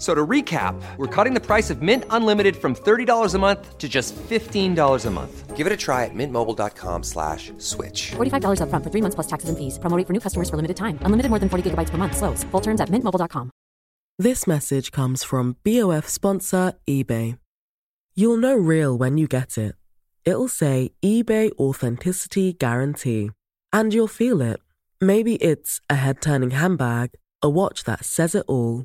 [0.00, 3.76] F- So to recap, we're cutting the price of Mint Unlimited from $30 a month
[3.76, 5.56] to just $15 a month.
[5.56, 8.12] Give it a try at mintmobile.com slash switch.
[8.16, 9.78] $45 upfront for three months plus taxes and fees.
[9.78, 10.98] Promoting for new customers for limited time.
[11.04, 12.16] Unlimited more than 40 gigabytes per month.
[12.16, 12.44] Slows.
[12.50, 13.50] Full terms at mintmobile.com.
[14.18, 17.36] This message comes from BOF sponsor eBay.
[18.16, 19.74] You'll know real when you get it.
[20.24, 23.30] It'll say eBay Authenticity Guarantee.
[23.72, 24.60] And you'll feel it.
[25.00, 27.10] Maybe it's a head turning handbag,
[27.42, 28.84] a watch that says it all,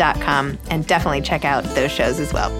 [0.00, 2.50] and definitely check out those shows as well.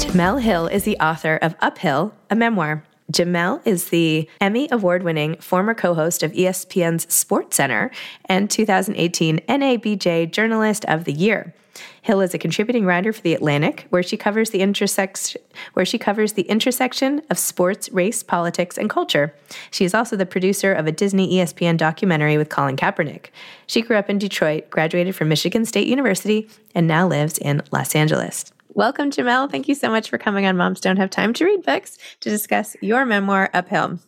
[0.00, 2.84] Jemele Hill is the author of Uphill, a memoir.
[3.10, 7.90] Jemele is the Emmy Award winning former co host of ESPN's SportsCenter
[8.26, 11.54] and 2018 NABJ Journalist of the Year.
[12.02, 15.42] Hill is a contributing writer for The Atlantic, where she covers the intersection
[15.74, 19.34] where she covers the intersection of sports, race, politics, and culture.
[19.70, 23.26] She is also the producer of a Disney ESPN documentary with Colin Kaepernick.
[23.66, 27.94] She grew up in Detroit, graduated from Michigan State University, and now lives in Los
[27.94, 28.52] Angeles.
[28.74, 29.50] Welcome, Jemele.
[29.50, 32.30] Thank you so much for coming on Moms Don't Have Time to Read Books to
[32.30, 33.98] discuss your memoir, Uphill.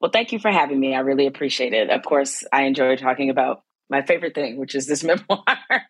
[0.00, 0.94] Well, thank you for having me.
[0.94, 1.90] I really appreciate it.
[1.90, 5.44] Of course, I enjoy talking about my favorite thing, which is this memoir.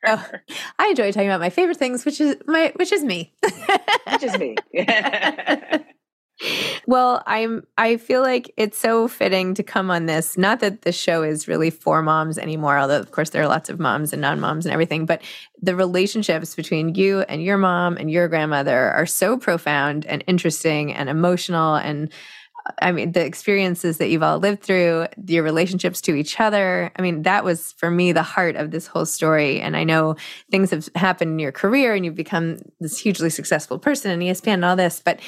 [0.07, 0.31] Oh,
[0.79, 3.33] I enjoy talking about my favorite things, which is my which is me.
[4.11, 4.57] which is me.
[6.87, 10.37] well, I'm I feel like it's so fitting to come on this.
[10.37, 13.71] Not that the show is really for moms anymore, although of course there are lots
[13.71, 15.23] of moms and non-moms and everything, but
[15.61, 20.93] the relationships between you and your mom and your grandmother are so profound and interesting
[20.93, 22.13] and emotional and
[22.81, 26.91] I mean, the experiences that you've all lived through, your relationships to each other.
[26.97, 29.61] I mean, that was for me the heart of this whole story.
[29.61, 30.17] And I know
[30.51, 34.55] things have happened in your career and you've become this hugely successful person in ESPN
[34.55, 35.01] and all this.
[35.05, 35.21] But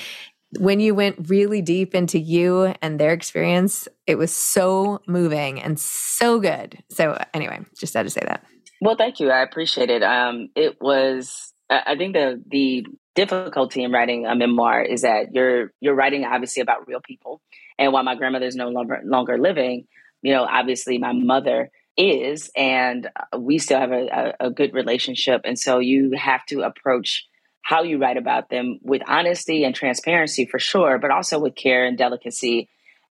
[0.59, 5.79] when you went really deep into you and their experience, it was so moving and
[5.79, 6.83] so good.
[6.91, 8.45] So, anyway, just had to say that.
[8.81, 9.31] well, thank you.
[9.31, 10.03] I appreciate it.
[10.03, 11.53] Um, it was.
[11.69, 12.87] I think the the
[13.17, 17.41] difficulty in writing a memoir is that you're you're writing obviously about real people,
[17.79, 19.89] and while my grandmother is no longer longer living,
[20.23, 24.75] you know, obviously my mother is, and uh, we still have a, a, a good
[24.75, 27.27] relationship, and so you have to approach
[27.63, 31.85] how you write about them with honesty and transparency for sure, but also with care
[31.85, 32.69] and delicacy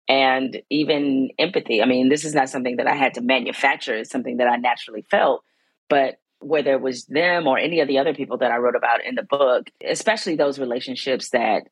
[0.08, 1.82] and even empathy.
[1.82, 4.58] I mean, this is not something that I had to manufacture, it's something that I
[4.58, 5.44] naturally felt.
[5.90, 9.06] But whether it was them or any of the other people that I wrote about
[9.06, 11.64] in the book, especially those relationships that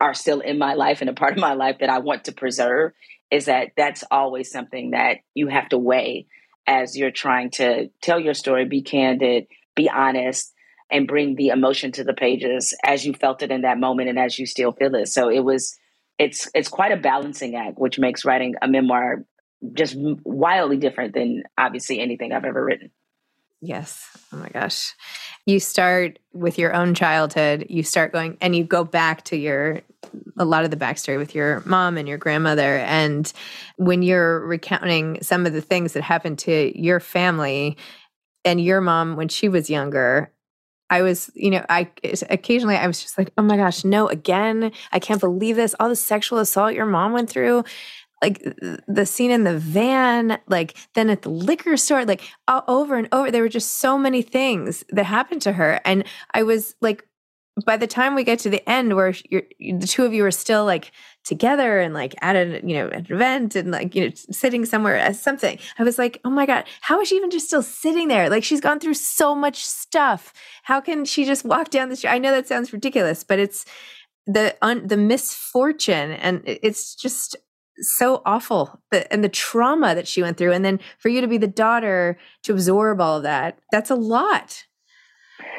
[0.00, 2.32] are still in my life and a part of my life that I want to
[2.32, 2.92] preserve
[3.30, 6.26] is that that's always something that you have to weigh
[6.66, 10.52] as you're trying to tell your story, be candid, be honest,
[10.90, 14.18] and bring the emotion to the pages as you felt it in that moment and
[14.18, 15.08] as you still feel it.
[15.08, 15.76] So it was
[16.18, 19.24] it's it's quite a balancing act, which makes writing a memoir
[19.72, 22.90] just wildly different than obviously anything I've ever written.
[23.60, 24.06] Yes.
[24.32, 24.94] Oh my gosh.
[25.46, 29.80] You start with your own childhood, you start going and you go back to your
[30.38, 32.78] a lot of the backstory with your mom and your grandmother.
[32.78, 33.32] And
[33.76, 37.76] when you're recounting some of the things that happened to your family
[38.44, 40.30] and your mom when she was younger,
[40.88, 41.90] I was, you know, I
[42.30, 45.74] occasionally I was just like, oh my gosh, no, again, I can't believe this.
[45.80, 47.64] All the sexual assault your mom went through
[48.22, 48.42] like
[48.88, 53.08] the scene in the van, like then at the liquor store, like all over and
[53.12, 53.30] over.
[53.30, 55.80] There were just so many things that happened to her.
[55.84, 57.06] And I was like,
[57.64, 60.66] by the time we get to the end where the two of you are still
[60.66, 60.92] like
[61.24, 64.98] together and like at an, you know, an event and like, you know, sitting somewhere
[64.98, 68.08] as something, I was like, oh my God, how is she even just still sitting
[68.08, 68.28] there?
[68.28, 70.34] Like she's gone through so much stuff.
[70.64, 72.10] How can she just walk down the street?
[72.10, 73.64] I know that sounds ridiculous, but it's,
[74.26, 77.36] the un, the misfortune and it's just
[77.78, 78.80] so awful.
[78.90, 81.46] The, and the trauma that she went through and then for you to be the
[81.46, 84.64] daughter to absorb all of that that's a lot.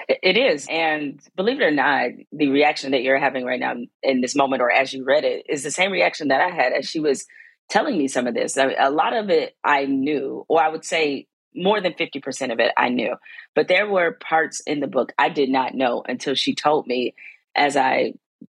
[0.07, 0.65] It is.
[0.69, 4.61] And believe it or not the reaction that you're having right now in this moment
[4.61, 7.25] or as you read it is the same reaction that i had as she was
[7.69, 8.57] telling me some of this.
[8.57, 10.45] A lot of it i knew.
[10.47, 13.15] Or i would say more than 50% of it i knew.
[13.55, 17.13] But there were parts in the book i did not know until she told me
[17.55, 18.13] as i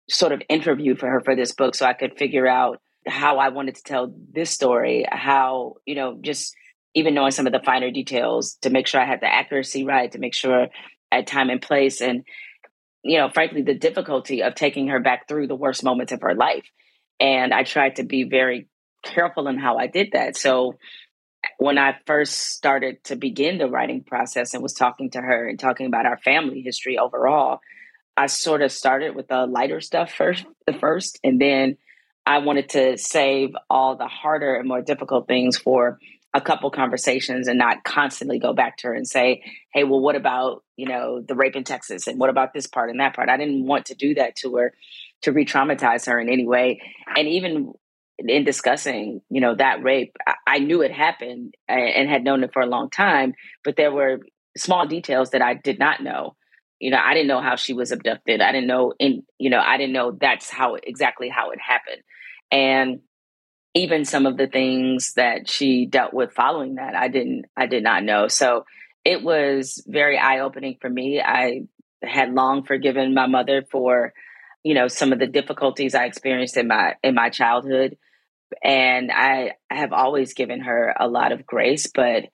[0.10, 3.50] sort of interviewed for her for this book so i could figure out how I
[3.50, 6.56] wanted to tell this story, how, you know, just
[6.96, 10.12] even knowing some of the finer details to make sure I had the accuracy right,
[10.12, 10.68] to make sure
[11.12, 12.02] at time and place.
[12.02, 12.24] And,
[13.04, 16.36] you know, frankly, the difficulty of taking her back through the worst moments of her
[16.36, 16.66] life.
[17.20, 18.68] And I tried to be very
[19.04, 20.38] careful in how I did that.
[20.38, 20.78] So
[21.58, 25.60] when I first started to begin the writing process and was talking to her and
[25.60, 27.60] talking about our family history overall,
[28.16, 31.78] I sort of started with the lighter stuff first, the first, and then
[32.26, 36.00] I wanted to save all the harder and more difficult things for
[36.34, 40.16] a couple conversations and not constantly go back to her and say, hey, well, what
[40.16, 42.08] about, you know, the rape in Texas?
[42.08, 43.30] And what about this part and that part?
[43.30, 44.74] I didn't want to do that to her
[45.24, 46.82] to re traumatize her in any way.
[47.16, 47.74] And even
[48.18, 50.16] in discussing, you know, that rape,
[50.48, 53.34] I knew it happened and had known it for a long time,
[53.64, 54.20] but there were
[54.58, 56.36] small details that I did not know
[56.84, 58.42] you know i didn't know how she was abducted.
[58.42, 62.02] I didn't know in you know i didn't know that's how exactly how it happened.
[62.52, 63.00] And
[63.74, 67.84] even some of the things that she dealt with following that i didn't i did
[67.84, 68.28] not know.
[68.28, 68.66] So
[69.06, 71.22] it was very eye-opening for me.
[71.22, 71.64] I
[72.02, 74.14] had long forgiven my mother for
[74.64, 77.98] you know some of the difficulties i experienced in my in my childhood.
[78.62, 82.26] And i have always given her a lot of grace but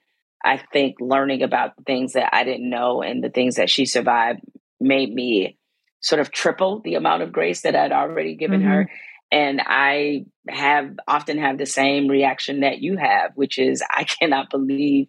[0.44, 4.42] I think learning about things that I didn't know and the things that she survived
[4.80, 5.58] made me
[6.02, 8.70] sort of triple the amount of grace that I'd already given mm-hmm.
[8.70, 8.92] her.
[9.32, 14.50] And I have often have the same reaction that you have, which is I cannot
[14.50, 15.08] believe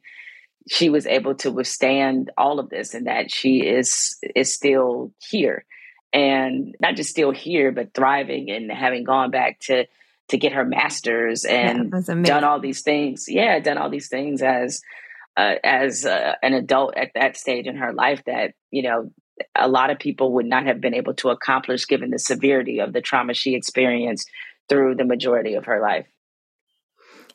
[0.69, 5.65] she was able to withstand all of this and that she is is still here.
[6.13, 9.87] And not just still here, but thriving and having gone back to
[10.29, 13.27] to get her masters and yeah, done all these things.
[13.29, 14.81] Yeah, done all these things as
[15.37, 19.11] uh, as uh, an adult at that stage in her life that you know
[19.55, 22.93] a lot of people would not have been able to accomplish given the severity of
[22.93, 24.29] the trauma she experienced
[24.69, 26.07] through the majority of her life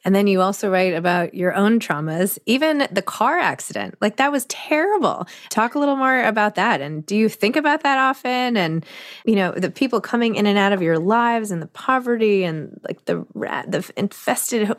[0.05, 3.95] and then you also write about your own traumas, even the car accident.
[3.99, 5.27] Like that was terrible.
[5.49, 6.79] Talk a little more about that.
[6.79, 8.55] And do you think about that often?
[8.55, 8.85] And,
[9.25, 12.79] you know, the people coming in and out of your lives and the poverty and
[12.87, 14.71] like the rat, the infested.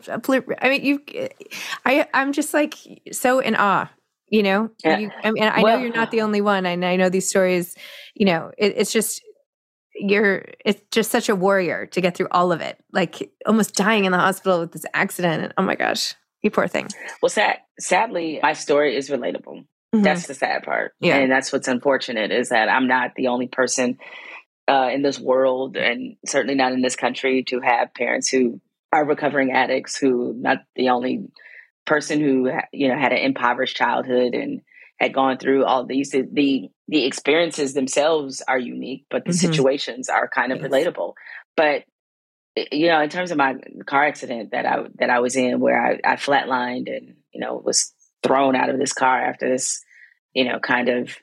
[0.61, 1.01] I mean, you,
[1.85, 2.75] I, I'm just like
[3.11, 3.89] so in awe
[4.29, 4.97] you know yeah.
[4.97, 7.29] you, I mean, I well, know you're not the only one and i know these
[7.29, 7.75] stories
[8.13, 9.21] you know it, it's just
[9.99, 12.77] you're it's just such a warrior to get through all of it.
[12.91, 15.43] Like almost dying in the hospital with this accident.
[15.43, 16.87] And oh my gosh you poor thing.
[17.21, 19.65] Well sad, sadly my story is relatable.
[19.95, 20.03] Mm-hmm.
[20.03, 20.93] that's the sad part.
[20.99, 21.15] Yeah.
[21.15, 23.97] And that's what's unfortunate is that i'm not the only person
[24.67, 28.59] uh, in this world and certainly not in this country to have parents who
[28.91, 31.27] are recovering addicts who not the only
[31.85, 34.61] person who you know had an impoverished childhood and
[34.99, 39.51] had gone through all these the the experiences themselves are unique but the mm-hmm.
[39.51, 40.69] situations are kind of yes.
[40.69, 41.13] relatable
[41.55, 41.83] but
[42.71, 45.83] you know in terms of my car accident that i that i was in where
[45.83, 49.81] i, I flatlined and you know was thrown out of this car after this
[50.33, 51.15] you know kind of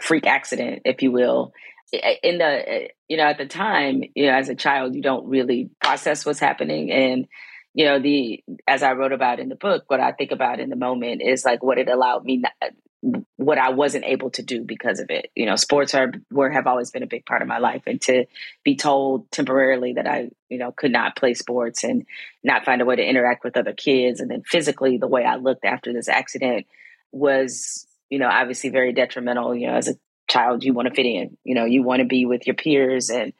[0.00, 1.52] freak accident if you will
[1.92, 5.70] in the you know at the time you know as a child you don't really
[5.82, 7.26] process what's happening and
[7.74, 10.70] you know the as i wrote about in the book what i think about in
[10.70, 14.62] the moment is like what it allowed me not, what i wasn't able to do
[14.62, 15.32] because of it.
[15.34, 17.82] You know sports are were have always been a big part of my life.
[17.84, 18.26] And to
[18.62, 22.06] be told temporarily that i you know could not play sports and
[22.44, 25.34] not find a way to interact with other kids and then physically the way i
[25.34, 26.66] looked after this accident
[27.10, 29.52] was you know obviously very detrimental.
[29.56, 29.96] You know as a
[30.28, 31.36] child you want to fit in.
[31.42, 33.32] You know you want to be with your peers and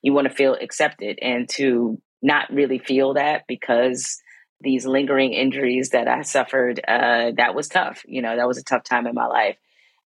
[0.00, 1.18] you want to feel accepted.
[1.20, 4.18] And to not really feel that because
[4.60, 8.64] these lingering injuries that i suffered uh, that was tough you know that was a
[8.64, 9.56] tough time in my life.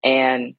[0.03, 0.55] And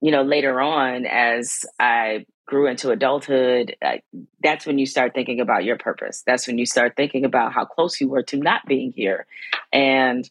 [0.00, 3.96] you know later on as i grew into adulthood uh,
[4.42, 6.22] that's when you start thinking about your purpose.
[6.26, 9.26] That's when you start thinking about how close you were to not being here.
[9.72, 10.28] And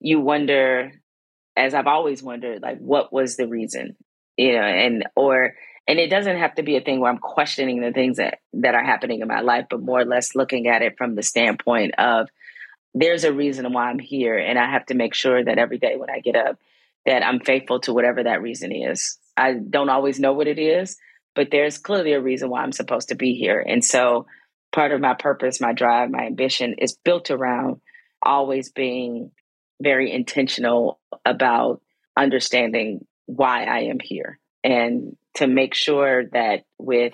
[0.00, 0.92] you wonder
[1.56, 3.96] as i've always wondered like what was the reason?
[4.36, 5.54] You know, and or
[5.88, 8.74] and it doesn't have to be a thing where I'm questioning the things that that
[8.74, 11.94] are happening in my life, but more or less looking at it from the standpoint
[11.98, 12.28] of
[12.98, 15.96] there's a reason why I'm here, and I have to make sure that every day
[15.96, 16.58] when I get up,
[17.04, 19.18] that I'm faithful to whatever that reason is.
[19.36, 20.96] I don't always know what it is,
[21.34, 24.26] but there's clearly a reason why I'm supposed to be here, and so
[24.72, 27.80] part of my purpose, my drive, my ambition is built around
[28.22, 29.30] always being
[29.80, 31.82] very intentional about
[32.16, 37.12] understanding why I am here and to make sure that with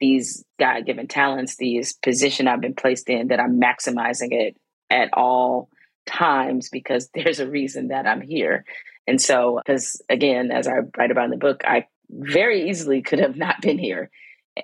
[0.00, 4.56] these God given talents, these position I've been placed in, that I'm maximizing it
[4.90, 5.68] at all
[6.06, 8.64] times because there's a reason that I'm here.
[9.06, 13.20] And so, because again, as I write about in the book, I very easily could
[13.20, 14.10] have not been here.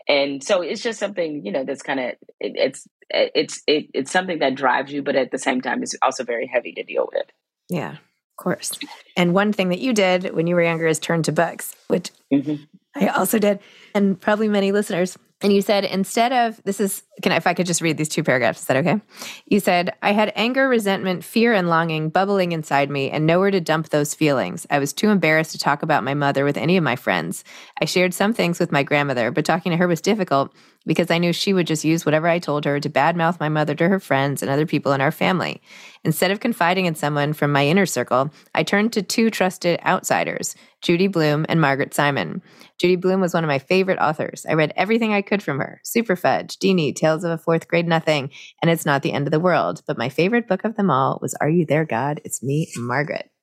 [0.09, 2.07] And so it's just something, you know, that's kind of
[2.41, 5.95] it, it's it's it, it's something that drives you, but at the same time, it's
[6.03, 7.27] also very heavy to deal with.
[7.69, 7.93] Yeah.
[7.93, 8.73] Of course.
[9.17, 12.11] And one thing that you did when you were younger is turn to books, which
[12.33, 12.65] mm-hmm.
[12.97, 13.61] I also did,
[13.95, 15.17] and probably many listeners.
[15.43, 18.09] And you said instead of this is can I, if I could just read these
[18.09, 19.01] two paragraphs, is that okay?
[19.47, 23.61] You said I had anger, resentment, fear, and longing bubbling inside me, and nowhere to
[23.61, 24.67] dump those feelings.
[24.71, 27.45] I was too embarrassed to talk about my mother with any of my friends.
[27.81, 30.53] I shared some things with my grandmother, but talking to her was difficult
[30.87, 33.75] because I knew she would just use whatever I told her to badmouth my mother
[33.75, 35.63] to her friends and other people in our family.
[36.05, 40.55] Instead of confiding in someone from my inner circle, I turned to two trusted outsiders,
[40.85, 42.43] Judy Blume, and Margaret Simon.
[42.79, 44.45] Judy Blume was one of my favorite authors.
[44.47, 48.31] I read everything I could from her Superfudge, Deenie, Tales of a Fourth Grade Nothing,
[48.61, 49.83] and It's Not the End of the World.
[49.87, 52.21] But my favorite book of them all was Are You There, God?
[52.25, 53.31] It's Me, Margaret.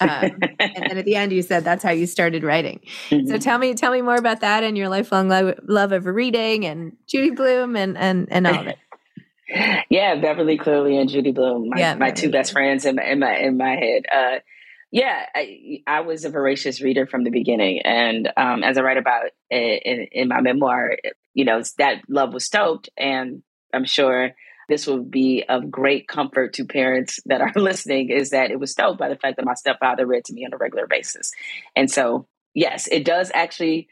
[0.00, 2.80] Um, and then at the end, you said that's how you started writing.
[3.10, 3.26] Mm-hmm.
[3.26, 6.64] So tell me, tell me more about that and your lifelong lo- love of reading
[6.64, 8.78] and Judy Blume and and and all of it.
[9.90, 13.18] yeah, Beverly Cleary and Judy Blume, my, yeah, my two best friends in my in
[13.18, 14.02] my in my head.
[14.12, 14.38] Uh,
[14.90, 18.96] yeah, I, I, was a voracious reader from the beginning, and um, as I write
[18.96, 20.96] about in, in my memoir,
[21.34, 23.42] you know that love was stoked, and
[23.74, 24.30] I'm sure
[24.68, 28.70] this will be of great comfort to parents that are listening is that it was
[28.70, 31.32] stoked by the fact that my stepfather read to me on a regular basis.
[31.74, 33.88] And so, yes, it does actually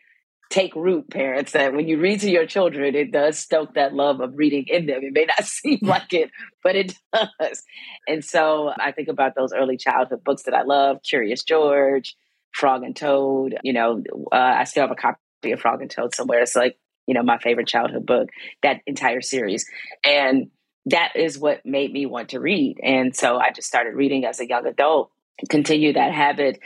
[0.50, 4.20] take root, parents, that when you read to your children, it does stoke that love
[4.20, 5.00] of reading in them.
[5.02, 6.30] It may not seem like it,
[6.62, 7.62] but it does.
[8.06, 12.16] And so I think about those early childhood books that I love Curious George,
[12.52, 13.58] Frog and Toad.
[13.62, 16.42] You know, uh, I still have a copy of Frog and Toad somewhere.
[16.42, 18.28] It's like, you know, my favorite childhood book,
[18.62, 19.66] that entire series.
[20.04, 20.50] And
[20.86, 22.78] that is what made me want to read.
[22.82, 25.10] And so I just started reading as a young adult,
[25.48, 26.60] continue that habit.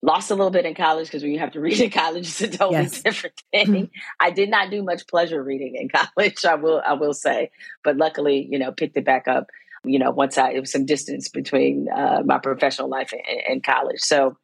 [0.00, 2.40] Lost a little bit in college because when you have to read in college, it's
[2.40, 3.02] a totally yes.
[3.02, 3.66] different thing.
[3.66, 3.84] Mm-hmm.
[4.20, 7.50] I did not do much pleasure reading in college, I will I will say,
[7.82, 9.48] but luckily, you know, picked it back up.
[9.84, 13.64] You know, once I it was some distance between uh, my professional life and, and
[13.64, 14.00] college.
[14.00, 14.36] So,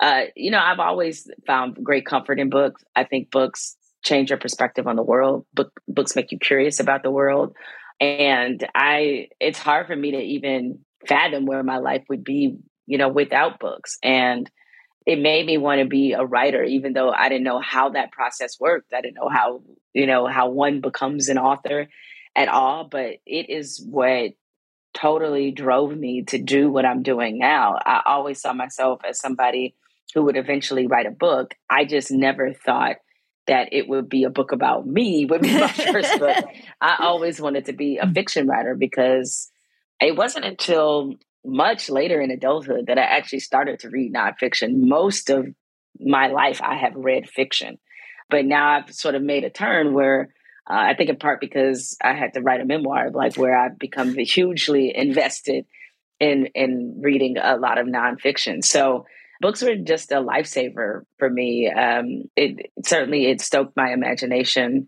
[0.00, 2.82] uh, you know, I've always found great comfort in books.
[2.94, 5.46] I think books change your perspective on the world.
[5.54, 7.54] Book, books make you curious about the world.
[8.00, 12.56] And I, it's hard for me to even fathom where my life would be,
[12.86, 13.98] you know, without books.
[14.02, 14.50] And
[15.06, 18.12] it made me want to be a writer, even though I didn't know how that
[18.12, 18.92] process worked.
[18.92, 21.88] I didn't know how, you know, how one becomes an author
[22.36, 22.84] at all.
[22.84, 24.32] But it is what
[24.94, 27.78] totally drove me to do what I'm doing now.
[27.84, 29.74] I always saw myself as somebody
[30.14, 31.54] who would eventually write a book.
[31.68, 32.96] I just never thought
[33.46, 36.44] that it would be a book about me would be my first book.
[36.80, 39.50] I always wanted to be a fiction writer because
[40.00, 44.86] it wasn't until much later in adulthood that I actually started to read nonfiction.
[44.88, 45.46] Most of
[45.98, 47.78] my life, I have read fiction,
[48.30, 50.32] but now I've sort of made a turn where
[50.70, 53.78] uh, I think in part because I had to write a memoir, like where I've
[53.78, 55.66] become hugely invested
[56.20, 58.64] in in reading a lot of nonfiction.
[58.64, 59.06] So
[59.40, 61.68] books were just a lifesaver for me.
[61.68, 64.86] Um, it certainly it stoked my imagination,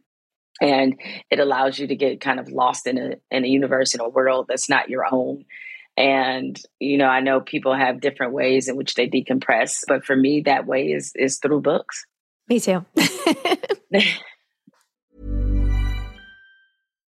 [0.61, 0.94] and
[1.28, 4.08] it allows you to get kind of lost in a in a universe in a
[4.08, 5.44] world that's not your own.
[5.97, 10.17] And you know, I know people have different ways in which they decompress, but for
[10.17, 12.05] me, that way is is through books.
[12.49, 12.85] Me too.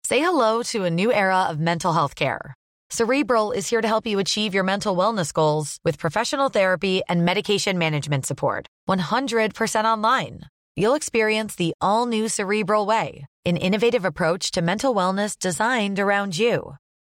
[0.05, 2.53] Say hello to a new era of mental health care.
[2.91, 7.25] Cerebral is here to help you achieve your mental wellness goals with professional therapy and
[7.25, 8.67] medication management support.
[8.87, 10.41] 100% online.
[10.75, 16.37] You'll experience the all new Cerebral Way, an innovative approach to mental wellness designed around
[16.37, 16.75] you.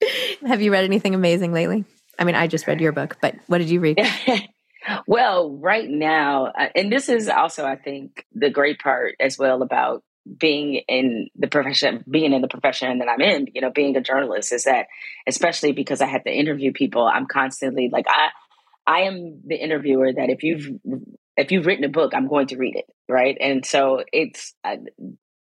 [0.46, 1.84] Have you read anything amazing lately?
[2.18, 4.00] I mean, I just read your book, but what did you read?
[5.06, 9.62] well, right now, uh, and this is also, I think, the great part as well
[9.62, 10.02] about
[10.36, 14.00] being in the profession, being in the profession that I'm in, you know, being a
[14.00, 14.86] journalist is that,
[15.26, 18.28] especially because I had to interview people, I'm constantly like, I,
[18.86, 20.68] I am the interviewer that if you've,
[21.36, 22.86] if you've written a book, I'm going to read it.
[23.08, 23.38] Right.
[23.40, 24.76] And so it's, uh,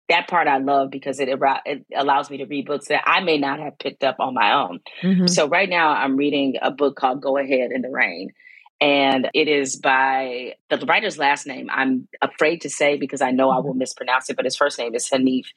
[0.10, 3.38] that part I love because it, it allows me to read books that I may
[3.38, 4.80] not have picked up on my own.
[5.02, 5.28] Mm-hmm.
[5.28, 8.32] So right now I'm reading a book called Go Ahead in the Rain.
[8.80, 11.68] And it is by the writer's last name.
[11.72, 13.80] I'm afraid to say because I know I will mm-hmm.
[13.80, 15.48] mispronounce it, but his first name is Hanif.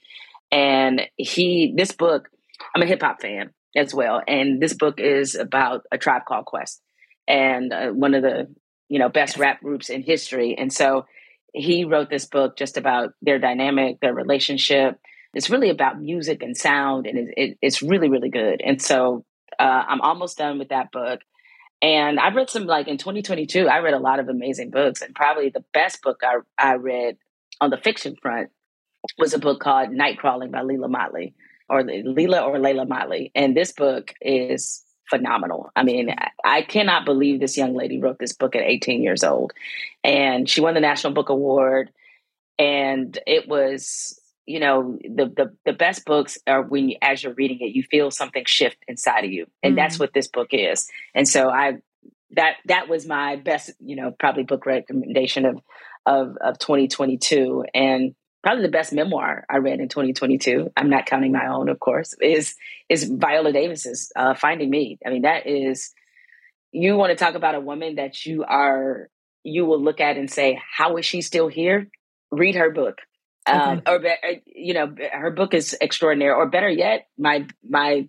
[0.51, 2.29] And he, this book,
[2.75, 4.23] I'm a hip hop fan as well.
[4.27, 6.81] And this book is about a tribe called Quest
[7.29, 8.49] and uh, one of the,
[8.89, 10.57] you know, best rap groups in history.
[10.59, 11.07] And so
[11.53, 14.99] he wrote this book just about their dynamic, their relationship.
[15.35, 18.61] It's really about music and sound, and it, it, it's really, really good.
[18.65, 19.25] And so
[19.59, 21.21] uh, I'm almost done with that book.
[21.83, 25.01] And I've read some, like in 2022, I read a lot of amazing books.
[25.03, 27.17] And probably the best book I, I read
[27.61, 28.51] on the fiction front
[29.19, 31.35] was a book called Night Crawling by Leila Mottley,
[31.69, 33.31] or Leila or Layla Mottley.
[33.35, 35.71] And this book is phenomenal.
[35.77, 39.53] I mean, I cannot believe this young lady wrote this book at 18 years old.
[40.03, 41.91] And she won the National Book Award.
[42.59, 47.35] And it was, you know, the the, the best books are when you, as you're
[47.35, 49.47] reading it, you feel something shift inside of you.
[49.63, 50.89] And mm that's what this book is.
[51.15, 51.79] And so I
[52.33, 55.61] that that was my best, you know, probably book recommendation of
[56.07, 57.65] of of 2022.
[57.75, 60.73] And probably the best memoir I read in 2022.
[60.77, 62.15] I'm not counting my own, of course.
[62.21, 62.55] Is
[62.89, 64.99] is Viola Davis's uh, Finding Me.
[65.05, 65.93] I mean, that is
[66.73, 69.09] you want to talk about a woman that you are
[69.43, 71.89] you will look at and say, how is she still here?
[72.31, 72.99] Read her book
[73.47, 76.33] Um, or, be, uh, you know, her book is extraordinary.
[76.33, 78.09] Or better yet, my my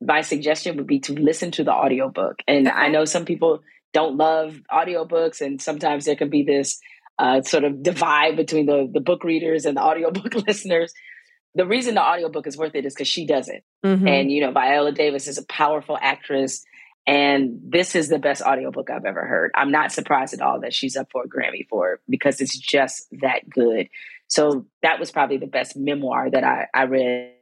[0.00, 2.36] my suggestion would be to listen to the audiobook.
[2.46, 2.76] And okay.
[2.76, 6.78] I know some people don't love audiobooks, and sometimes there can be this
[7.20, 10.92] uh, sort of divide between the the book readers and the audiobook listeners.
[11.54, 13.64] The reason the audiobook is worth it is because she does it.
[13.84, 14.08] Mm-hmm.
[14.08, 16.64] And you know, Viola Davis is a powerful actress.
[17.06, 19.50] And this is the best audiobook I've ever heard.
[19.54, 22.56] I'm not surprised at all that she's up for a Grammy for it because it's
[22.56, 23.88] just that good.
[24.28, 27.32] So that was probably the best memoir that I, I read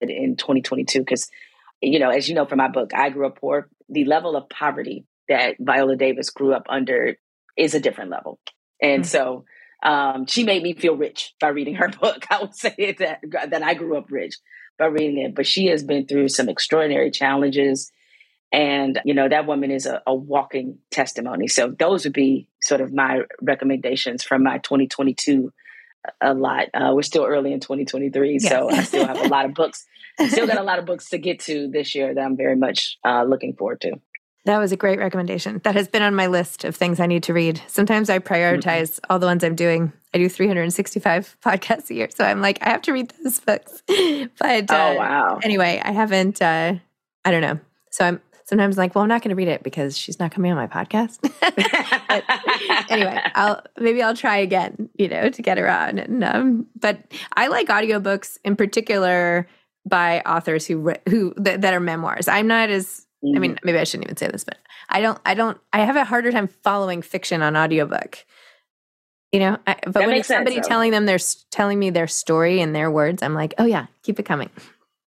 [0.00, 1.28] in 2022 because
[1.80, 4.48] you know as you know from my book i grew up poor the level of
[4.48, 7.16] poverty that viola davis grew up under
[7.56, 8.38] is a different level
[8.80, 9.08] and mm-hmm.
[9.08, 9.44] so
[9.82, 13.62] um, she made me feel rich by reading her book i would say that that
[13.62, 14.36] i grew up rich
[14.78, 17.90] by reading it but she has been through some extraordinary challenges
[18.52, 22.80] and you know that woman is a, a walking testimony so those would be sort
[22.80, 25.52] of my recommendations from my 2022
[26.20, 26.68] a lot.
[26.74, 28.48] Uh, we're still early in 2023, yeah.
[28.48, 29.86] so I still have a lot of books.
[30.28, 32.96] Still got a lot of books to get to this year that I'm very much
[33.04, 34.00] uh, looking forward to.
[34.46, 35.60] That was a great recommendation.
[35.64, 37.60] That has been on my list of things I need to read.
[37.66, 39.12] Sometimes I prioritize mm-hmm.
[39.12, 39.92] all the ones I'm doing.
[40.14, 43.82] I do 365 podcasts a year, so I'm like, I have to read those books.
[43.88, 45.40] but oh, uh, oh wow.
[45.42, 46.40] Anyway, I haven't.
[46.40, 46.74] Uh,
[47.24, 47.58] I don't know.
[47.90, 50.52] So I'm sometimes like, well, I'm not going to read it because she's not coming
[50.52, 51.18] on my podcast.
[52.90, 55.98] anyway, I'll maybe I'll try again, you know, to get her on.
[55.98, 57.00] And um, but
[57.36, 59.48] I like audiobooks in particular
[59.84, 62.28] by authors who who that, that are memoirs.
[62.28, 63.66] I'm not as I mean, mm-hmm.
[63.66, 64.58] maybe I shouldn't even say this, but
[64.88, 68.24] I don't I don't I have a harder time following fiction on audiobook.
[69.32, 71.18] You know, I, but that when it's somebody sense, telling them they're
[71.50, 74.50] telling me their story in their words, I'm like, oh yeah, keep it coming.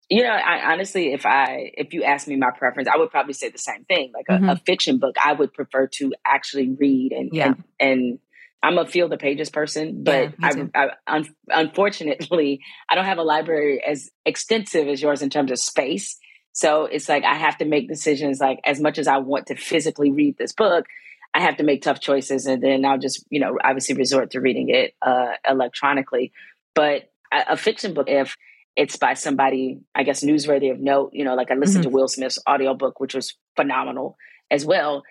[0.09, 3.33] You know, I honestly, if I if you ask me my preference, I would probably
[3.33, 4.11] say the same thing.
[4.13, 4.49] Like a, mm-hmm.
[4.49, 7.45] a fiction book, I would prefer to actually read and yeah.
[7.47, 8.19] and, and
[8.61, 13.19] I'm a feel the pages person, but yeah, I, I un, unfortunately I don't have
[13.19, 16.17] a library as extensive as yours in terms of space.
[16.53, 18.39] So it's like I have to make decisions.
[18.39, 20.85] Like as much as I want to physically read this book,
[21.33, 24.41] I have to make tough choices, and then I'll just you know obviously resort to
[24.41, 26.31] reading it uh, electronically.
[26.73, 28.35] But a, a fiction book, if
[28.79, 31.11] it's by somebody, I guess, newsworthy of note.
[31.13, 31.91] You know, like I listened mm-hmm.
[31.91, 34.17] to Will Smith's audiobook, which was phenomenal
[34.49, 35.03] as well.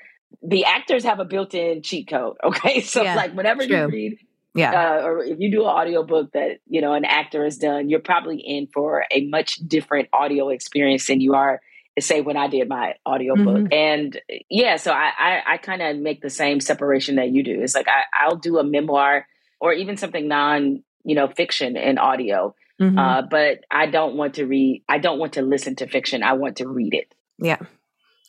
[0.43, 2.37] The actors have a built-in cheat code.
[2.45, 2.81] Okay.
[2.81, 3.77] So yeah, like whenever true.
[3.77, 4.19] you read
[4.55, 4.73] yeah.
[4.73, 8.01] Uh, or if you do an audiobook that, you know, an actor has done, you're
[8.01, 11.61] probably in for a much different audio experience than you are
[12.01, 13.47] say when I did my audiobook.
[13.47, 13.73] Mm-hmm.
[13.73, 17.61] And yeah, so I I, I kind of make the same separation that you do.
[17.61, 19.27] It's like I, I'll do a memoir
[19.61, 22.55] or even something non, you know, fiction in audio.
[22.81, 22.99] Mm-hmm.
[22.99, 24.85] Uh, but I don't want to read.
[24.89, 26.23] I don't want to listen to fiction.
[26.23, 27.13] I want to read it.
[27.39, 27.59] Yeah,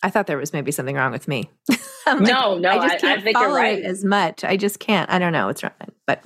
[0.01, 1.49] I thought there was maybe something wrong with me.
[2.07, 3.79] like, no, no, I just can't I, I follow right.
[3.79, 4.43] it as much.
[4.43, 5.09] I just can't.
[5.09, 5.73] I don't know what's wrong,
[6.07, 6.23] but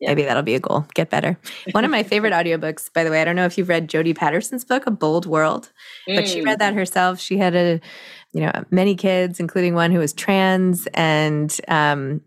[0.00, 0.08] yeah.
[0.08, 0.86] maybe that'll be a goal.
[0.94, 1.38] Get better.
[1.72, 3.20] One of my favorite audiobooks, by the way.
[3.20, 5.72] I don't know if you've read Jodie Patterson's book, A Bold World,
[6.06, 6.26] but mm.
[6.26, 6.78] she read that mm.
[6.78, 7.20] herself.
[7.20, 7.80] She had a
[8.32, 12.20] you know many kids including one who was trans and um,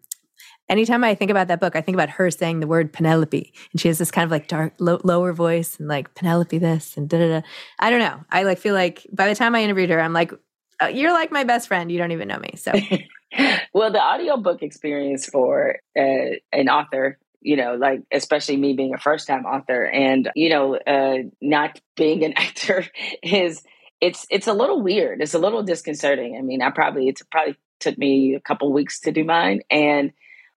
[0.69, 3.81] anytime I think about that book, I think about her saying the word Penelope, and
[3.81, 7.09] she has this kind of like dark, low, lower voice, and like Penelope this and
[7.09, 7.47] da da da.
[7.79, 8.23] I don't know.
[8.31, 10.31] I like feel like by the time I interviewed her, I'm like,
[10.81, 11.91] uh, you're like my best friend.
[11.91, 12.53] You don't even know me.
[12.55, 12.71] So,
[13.73, 17.19] well, the audiobook experience for uh, an author.
[17.39, 21.79] You know, like especially me being a first time author and, you know, uh, not
[21.95, 22.85] being an actor
[23.23, 23.63] is
[24.01, 25.21] it's it's a little weird.
[25.21, 26.35] It's a little disconcerting.
[26.37, 30.11] I mean, I probably it probably took me a couple weeks to do mine and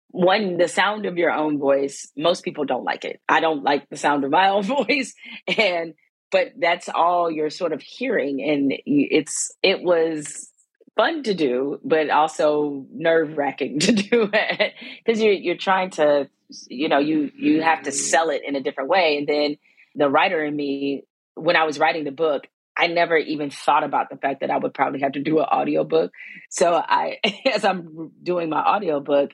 [0.10, 3.90] one the sound of your own voice most people don't like it i don't like
[3.90, 5.14] the sound of my own voice
[5.58, 5.94] and
[6.32, 10.50] but that's all you're sort of hearing and it's it was
[10.96, 16.30] fun to do but also nerve wracking to do it because you're you're trying to
[16.68, 19.58] you know you you have to sell it in a different way and then
[19.96, 21.04] the writer in me
[21.36, 22.48] when i was writing the book
[22.80, 25.46] I never even thought about the fact that I would probably have to do an
[25.46, 26.12] audiobook.
[26.50, 27.18] So I
[27.52, 29.32] as I'm doing my audiobook,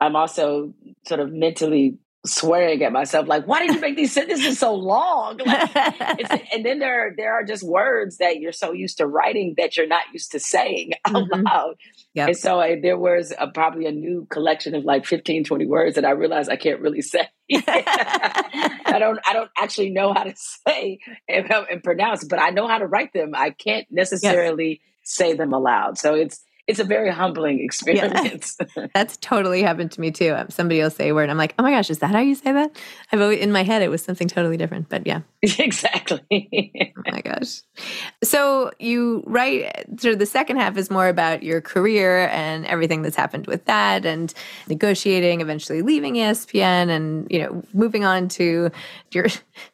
[0.00, 0.74] I'm also
[1.06, 5.38] sort of mentally swearing at myself, like, why did you make these sentences so long?
[5.44, 5.76] Like,
[6.52, 9.88] and then there, there are just words that you're so used to writing that you're
[9.88, 11.42] not used to saying out mm-hmm.
[11.42, 11.74] loud.
[12.14, 12.28] Yep.
[12.28, 15.96] And so I, there was a, probably a new collection of like 15, 20 words
[15.96, 17.28] that I realized I can't really say.
[17.52, 22.68] I don't, I don't actually know how to say and, and, pronounce, but I know
[22.68, 23.32] how to write them.
[23.34, 24.78] I can't necessarily yes.
[25.02, 25.98] say them aloud.
[25.98, 28.56] So it's, it's a very humbling experience.
[28.76, 28.86] Yeah.
[28.94, 30.34] That's totally happened to me too.
[30.34, 32.34] Um, somebody will say a word, I'm like, oh my gosh, is that how you
[32.34, 32.76] say that?
[33.12, 36.92] I've always in my head it was something totally different, but yeah, exactly.
[36.96, 37.62] oh my gosh.
[38.22, 43.02] So you write sort of the second half is more about your career and everything
[43.02, 44.32] that's happened with that, and
[44.68, 48.70] negotiating, eventually leaving ESPN, and you know moving on to
[49.10, 49.26] your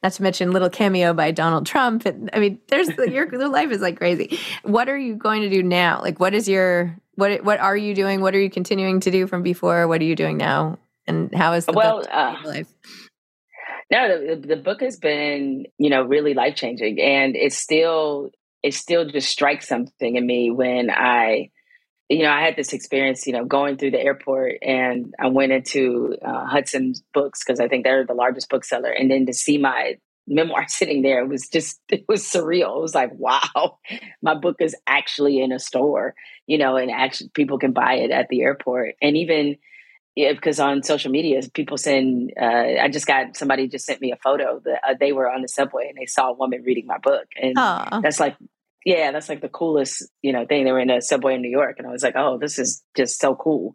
[0.03, 2.07] not to mention little cameo by Donald Trump.
[2.07, 4.38] And, I mean, there's your, your life is like crazy.
[4.62, 6.01] What are you going to do now?
[6.01, 6.78] Like, what is your
[7.14, 8.21] what what are you doing?
[8.21, 9.88] What are you continuing to do from before?
[9.88, 10.79] What are you doing now?
[11.07, 12.73] And how is the well, book uh, life?
[13.91, 18.31] No, the, the book has been, you know, really life changing, and it's still
[18.62, 21.51] it still just strikes something in me when I,
[22.09, 25.53] you know, I had this experience, you know, going through the airport, and I went
[25.53, 29.59] into uh, Hudson's books because I think they're the largest bookseller, and then to see
[29.59, 29.95] my
[30.29, 32.77] memoir sitting there it was just it was surreal.
[32.77, 33.79] It was like wow
[34.23, 36.14] my book is actually in a store
[36.47, 38.95] you know and actually people can buy it at the airport.
[39.03, 39.57] And even
[40.17, 44.11] yeah, because on social media people send uh, i just got somebody just sent me
[44.11, 46.87] a photo that uh, they were on the subway and they saw a woman reading
[46.87, 47.27] my book.
[47.41, 48.03] And Aww.
[48.03, 48.37] that's like
[48.85, 50.64] yeah that's like the coolest you know thing.
[50.64, 52.83] They were in a subway in new york and i was like oh this is
[52.97, 53.75] just so cool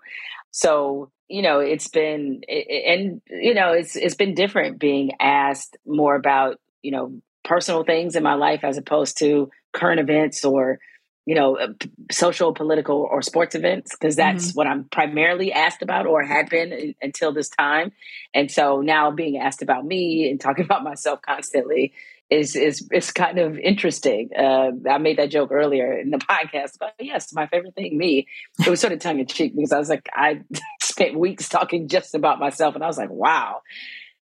[0.54, 6.16] so you know it's been and you know it's it's been different being asked more
[6.16, 10.80] about you know personal things in my life as opposed to current events or
[11.26, 11.70] you know uh,
[12.12, 14.58] social political or sports events because that's mm-hmm.
[14.58, 17.92] what i'm primarily asked about or had been until this time
[18.36, 21.94] and so now being asked about me and talking about myself constantly
[22.34, 24.30] is is is kind of interesting.
[24.38, 28.28] Uh, I made that joke earlier in the podcast, but yes, my favorite thing, me.
[28.60, 30.42] It was sort of tongue in cheek because I was like, I
[30.82, 33.62] spent weeks talking just about myself, and I was like, wow,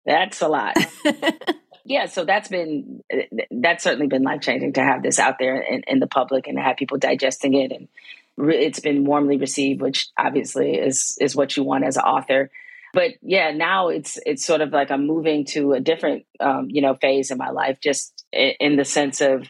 [0.06, 0.78] that's a lot.
[1.86, 3.04] yeah, so that's been
[3.52, 6.58] that's certainly been life changing to have this out there in, in the public and
[6.58, 7.88] to have people digesting it, and
[8.38, 12.50] re- it's been warmly received, which obviously is is what you want as an author
[12.98, 16.82] but yeah, now it's it's sort of like I'm moving to a different um, you
[16.82, 19.48] know phase in my life, just in the sense of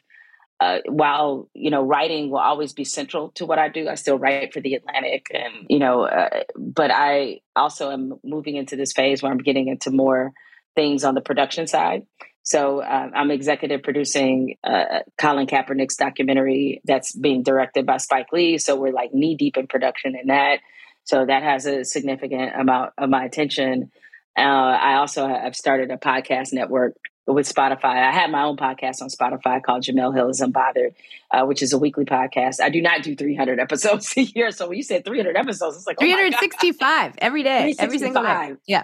[0.59, 4.19] uh, while you know writing will always be central to what I do, I still
[4.19, 8.91] write for the Atlantic, and you know, uh, but I also am moving into this
[8.91, 10.33] phase where I'm getting into more
[10.75, 12.01] things on the production side.
[12.43, 18.57] So uh, I'm executive producing uh, Colin Kaepernick's documentary that's being directed by Spike Lee.
[18.57, 20.59] So we're like knee deep in production in that.
[21.07, 23.91] So that has a significant amount of my attention.
[24.37, 28.05] Uh, I also have started a podcast network with Spotify.
[28.05, 30.95] I have my own podcast on Spotify called Jemele Hill is Unbothered,
[31.31, 32.59] uh, which is a weekly podcast.
[32.59, 34.51] I do not do 300 episodes a year.
[34.51, 38.55] So when you said 300 episodes, it's like, 365 oh every day, every single day.
[38.65, 38.83] Yeah.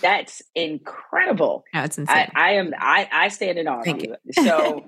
[0.00, 1.64] That's incredible.
[1.74, 2.06] No, insane.
[2.08, 2.72] I, I am.
[2.78, 4.16] I, I stand in awe of you.
[4.32, 4.84] So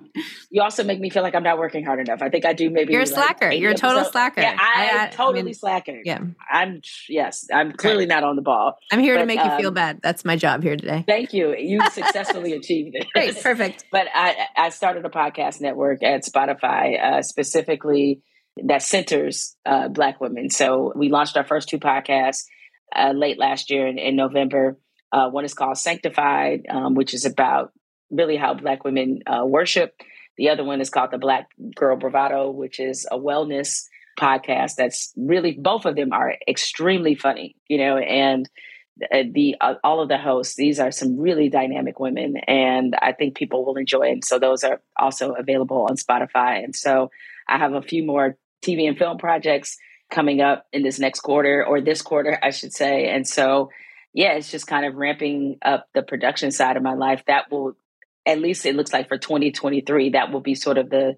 [0.50, 2.22] you also make me feel like I'm not working hard enough.
[2.22, 2.70] I think I do.
[2.70, 3.50] Maybe you're a slacker.
[3.50, 4.40] Like you're a total slacker.
[4.40, 6.02] Yeah, I, I- I totally mean, slacking.
[6.04, 6.20] yeah.
[6.50, 6.80] I'm.
[7.08, 8.78] Yes, I'm clearly not on the ball.
[8.90, 10.00] I'm here to But, make you feel um, bad.
[10.02, 11.04] That's my job here today.
[11.06, 11.54] Thank you.
[11.56, 13.06] You successfully achieved it.
[13.14, 13.84] Great, perfect.
[13.92, 18.22] But I, I started a podcast network at Spotify uh, specifically
[18.64, 20.50] that centers uh, Black women.
[20.50, 22.44] So we launched our first two podcasts
[22.94, 24.78] uh, late last year in, in November.
[25.12, 27.72] Uh, one is called Sanctified, um, which is about
[28.10, 29.94] really how Black women uh, worship.
[30.36, 33.84] The other one is called The Black Girl Bravado, which is a wellness
[34.18, 38.48] podcast that's really, both of them are extremely funny, you know, and
[39.12, 43.12] uh, the uh, all of the hosts these are some really dynamic women and i
[43.12, 47.08] think people will enjoy it so those are also available on spotify and so
[47.46, 49.76] i have a few more tv and film projects
[50.10, 53.70] coming up in this next quarter or this quarter i should say and so
[54.12, 57.76] yeah it's just kind of ramping up the production side of my life that will
[58.26, 61.16] at least it looks like for 2023 that will be sort of the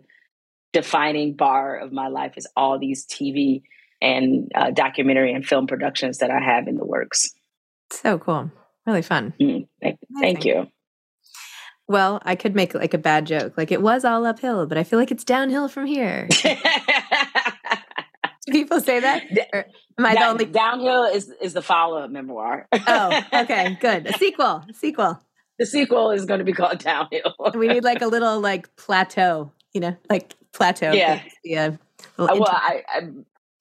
[0.73, 3.63] defining bar of my life is all these tv
[4.03, 7.33] and uh, documentary and film productions that i have in the works
[7.91, 8.51] So cool.
[8.87, 9.35] Really fun.
[9.41, 10.69] Mm, thank, thank you.
[11.89, 13.55] Well, I could make like a bad joke.
[13.57, 16.29] Like it was all uphill, but I feel like it's downhill from here.
[18.53, 19.23] People say that?
[19.53, 19.65] Or
[19.99, 22.67] am I the only downhill is is the follow up memoir.
[22.73, 24.07] Oh, okay, good.
[24.07, 24.65] A sequel.
[24.69, 25.21] A sequel.
[25.59, 27.35] the sequel is going to be called Downhill.
[27.55, 30.93] We need like a little like plateau, you know, like plateau.
[30.93, 31.23] Yeah.
[31.45, 31.77] Yeah.
[32.17, 33.01] Well, I, I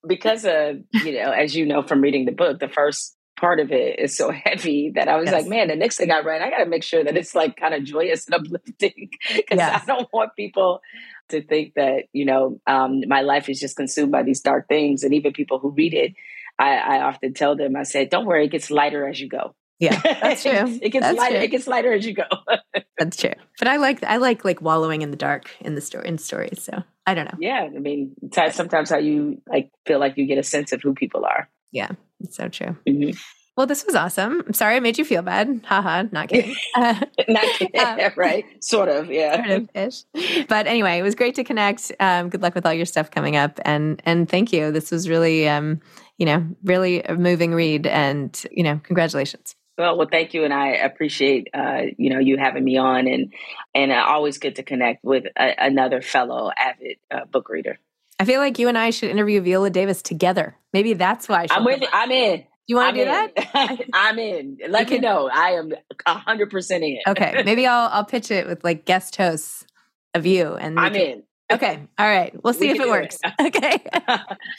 [0.07, 3.71] because of you know, as you know from reading the book, the first part of
[3.71, 5.33] it is so heavy that I was Yes.
[5.33, 7.55] like, man, the next thing I write, I got to make sure that it's like
[7.57, 9.83] kind of joyous and uplifting because Yes.
[9.83, 10.81] I don't want people
[11.29, 15.03] to think that you know um, my life is just consumed by these dark things,
[15.03, 16.13] and even people who read it.
[16.57, 19.55] I, I often tell them, I said, "Don't worry, it gets lighter as you go."
[19.79, 20.51] Yeah, that's true.
[20.81, 21.35] it gets That's lighter.
[21.35, 21.43] true.
[21.45, 22.23] It gets lighter as you go.
[22.97, 23.31] That's true.
[23.59, 26.61] But I like I like like wallowing in the dark in the story in stories.
[26.61, 27.37] So I don't know.
[27.39, 28.13] yeah, I mean,
[28.51, 31.49] sometimes how you like feel like you get a sense of who people are.
[31.71, 32.75] Yeah, it's so true.
[32.85, 33.17] Mhm.
[33.59, 34.41] Well, this was awesome.
[34.47, 35.59] I'm sorry I made you feel bad.
[35.65, 36.55] Haha, not kidding.
[36.77, 38.45] Uh, Not kidding, Um, right?
[38.63, 39.45] Sort of, yeah.
[39.45, 40.45] sort of ish.
[40.47, 41.91] But anyway, it was great to connect.
[41.99, 44.71] Um, good luck with all your stuff coming up, and and thank you.
[44.71, 45.81] This was really, um,
[46.17, 49.57] you know, really a moving read, and you know, congratulations.
[49.77, 53.33] Well, well, thank you, and I appreciate uh, you know you having me on, and
[53.75, 57.77] and uh, always good to connect with a, another fellow avid uh, book reader.
[58.21, 60.55] I feel like you and I should interview Viola Davis together.
[60.71, 61.47] Maybe that's why.
[61.51, 61.83] I'm with.
[61.91, 62.45] I'm in.
[62.69, 63.31] You want to do in.
[63.53, 63.79] that?
[63.93, 64.57] I'm in.
[64.69, 64.95] Let Okay.
[64.95, 65.27] me know.
[65.33, 65.73] I am
[66.07, 66.99] hundred percent in.
[67.07, 69.65] Okay, maybe I'll I'll pitch it with like guest hosts
[70.13, 71.23] of you, and I'm can- in.
[71.51, 72.31] Okay, all right.
[72.43, 73.17] We'll see We if it works.
[73.23, 73.33] it.
[73.57, 73.83] Okay.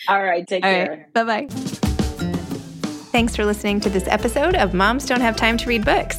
[0.08, 0.44] All right.
[0.44, 1.06] Take All care.
[1.14, 1.14] right.
[1.14, 1.46] Bye bye.
[3.12, 6.18] Thanks for listening to this episode of Moms Don't Have Time to Read Books.